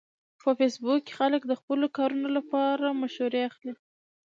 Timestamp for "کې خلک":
1.05-1.41